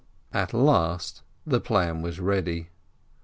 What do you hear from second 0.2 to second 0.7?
At